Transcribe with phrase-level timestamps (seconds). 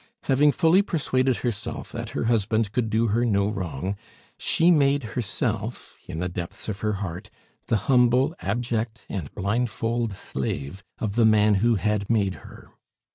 [0.23, 3.95] Having fully persuaded herself that her husband could do her no wrong,
[4.35, 7.29] she made herself in the depths of her heart
[7.67, 12.69] the humble, abject, and blindfold slave of the man who had made her.